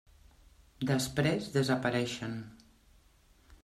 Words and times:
Després 0.91 1.51
desapareixen. 1.59 2.37